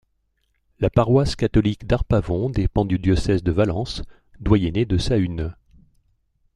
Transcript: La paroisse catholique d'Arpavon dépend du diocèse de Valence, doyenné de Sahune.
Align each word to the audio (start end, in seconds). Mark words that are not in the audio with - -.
La 0.79 0.89
paroisse 0.89 1.35
catholique 1.35 1.85
d'Arpavon 1.85 2.49
dépend 2.49 2.85
du 2.85 2.97
diocèse 2.97 3.43
de 3.43 3.51
Valence, 3.51 4.01
doyenné 4.39 4.83
de 4.83 4.97
Sahune. 4.97 5.53